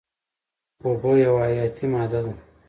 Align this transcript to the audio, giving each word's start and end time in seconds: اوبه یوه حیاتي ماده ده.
اوبه 0.83 1.11
یوه 1.23 1.41
حیاتي 1.47 1.85
ماده 1.93 2.19
ده. 2.25 2.33